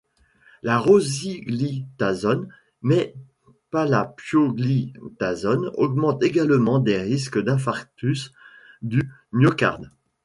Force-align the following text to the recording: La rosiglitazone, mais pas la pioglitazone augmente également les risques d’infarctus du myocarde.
La 0.63 0.79
rosiglitazone, 0.79 2.49
mais 2.81 3.13
pas 3.69 3.85
la 3.85 4.05
pioglitazone 4.05 5.69
augmente 5.75 6.23
également 6.23 6.79
les 6.83 6.99
risques 7.03 7.37
d’infarctus 7.37 8.31
du 8.81 9.07
myocarde. 9.31 9.91